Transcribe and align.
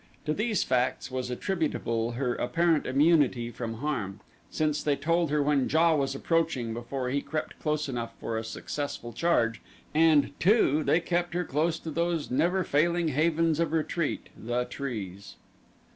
To 0.25 0.33
these 0.33 0.63
facts 0.63 1.11
was 1.11 1.29
attributable 1.29 2.13
her 2.13 2.33
apparent 2.33 2.87
immunity 2.87 3.51
from 3.51 3.75
harm, 3.81 4.19
since 4.49 4.81
they 4.81 4.95
told 4.95 5.29
her 5.29 5.43
when 5.43 5.67
JA 5.69 5.93
was 5.95 6.15
approaching 6.15 6.73
before 6.73 7.09
he 7.11 7.21
crept 7.21 7.59
close 7.59 7.87
enough 7.87 8.11
for 8.19 8.35
a 8.35 8.43
successful 8.43 9.13
charge 9.13 9.61
and, 9.93 10.31
too, 10.39 10.83
they 10.83 11.01
kept 11.01 11.35
her 11.35 11.45
close 11.45 11.77
to 11.77 11.91
those 11.91 12.31
never 12.31 12.63
failing 12.63 13.09
havens 13.09 13.59
of 13.59 13.73
retreat 13.73 14.29
the 14.35 14.65
trees. 14.65 15.35